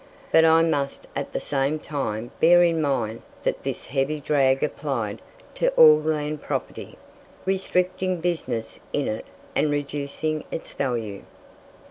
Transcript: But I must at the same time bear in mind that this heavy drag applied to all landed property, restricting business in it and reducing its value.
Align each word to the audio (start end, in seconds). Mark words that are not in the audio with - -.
But 0.31 0.45
I 0.45 0.63
must 0.63 1.05
at 1.15 1.31
the 1.31 1.39
same 1.39 1.77
time 1.77 2.31
bear 2.39 2.63
in 2.63 2.81
mind 2.81 3.21
that 3.43 3.61
this 3.61 3.85
heavy 3.85 4.19
drag 4.19 4.63
applied 4.63 5.21
to 5.53 5.69
all 5.73 5.99
landed 6.01 6.41
property, 6.41 6.97
restricting 7.45 8.19
business 8.19 8.79
in 8.93 9.07
it 9.07 9.27
and 9.55 9.69
reducing 9.69 10.43
its 10.51 10.73
value. 10.73 11.21